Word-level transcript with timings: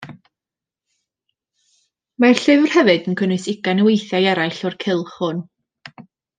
Mae'r 2.25 2.41
llyfr 2.47 2.75
hefyd 2.77 3.11
yn 3.13 3.19
cynnwys 3.21 3.47
ugain 3.55 3.85
o 3.85 3.89
weithiau 3.91 4.29
eraill 4.35 4.63
o'r 4.73 4.81
cylch 4.97 5.17
hwn. 5.21 5.49